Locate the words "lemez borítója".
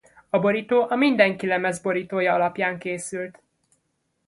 1.47-2.33